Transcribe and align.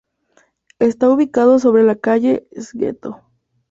Está 0.79 1.11
ubicado 1.11 1.59
sobre 1.59 1.83
la 1.83 1.93
calle 1.95 2.47
Sgto. 2.59 3.21